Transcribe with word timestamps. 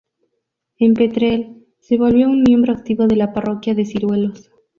En 0.79 0.95
Petrel, 0.95 1.63
se 1.79 1.95
volvió 1.99 2.27
un 2.27 2.41
miembro 2.41 2.73
activo 2.73 3.05
de 3.05 3.17
la 3.17 3.33
parroquia 3.33 3.75
de 3.75 3.85
Ciruelos. 3.85 4.49